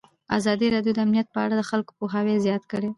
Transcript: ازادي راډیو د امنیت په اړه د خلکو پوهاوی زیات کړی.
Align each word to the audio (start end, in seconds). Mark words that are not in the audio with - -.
ازادي 0.37 0.67
راډیو 0.75 0.93
د 0.95 0.99
امنیت 1.05 1.27
په 1.31 1.39
اړه 1.45 1.55
د 1.57 1.63
خلکو 1.69 1.91
پوهاوی 1.99 2.43
زیات 2.45 2.63
کړی. 2.71 2.89